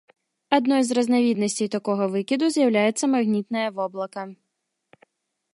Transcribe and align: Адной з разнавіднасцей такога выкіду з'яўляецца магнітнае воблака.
Адной 0.57 0.81
з 0.87 0.95
разнавіднасцей 0.97 1.69
такога 1.75 2.03
выкіду 2.15 2.45
з'яўляецца 2.57 3.13
магнітнае 3.17 3.67
воблака. 3.77 4.29